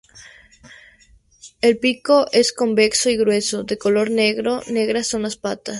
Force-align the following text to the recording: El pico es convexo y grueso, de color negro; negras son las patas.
El 1.61 1.77
pico 1.77 2.25
es 2.31 2.53
convexo 2.53 3.11
y 3.11 3.17
grueso, 3.17 3.63
de 3.65 3.77
color 3.77 4.09
negro; 4.09 4.63
negras 4.67 5.05
son 5.05 5.21
las 5.21 5.35
patas. 5.37 5.69